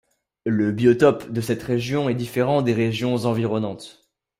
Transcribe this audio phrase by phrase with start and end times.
[0.47, 4.09] Le biotope de cette région est différent des régions environnantes.